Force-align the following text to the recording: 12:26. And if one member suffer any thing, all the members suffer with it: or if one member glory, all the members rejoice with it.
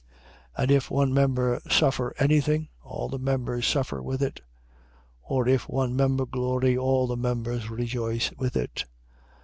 12:26. 0.55 0.63
And 0.63 0.71
if 0.71 0.89
one 0.89 1.13
member 1.13 1.61
suffer 1.69 2.15
any 2.17 2.41
thing, 2.41 2.69
all 2.81 3.07
the 3.07 3.19
members 3.19 3.67
suffer 3.67 4.01
with 4.01 4.23
it: 4.23 4.41
or 5.21 5.47
if 5.47 5.69
one 5.69 5.95
member 5.95 6.25
glory, 6.25 6.75
all 6.75 7.05
the 7.05 7.15
members 7.15 7.69
rejoice 7.69 8.31
with 8.35 8.55
it. 8.57 8.85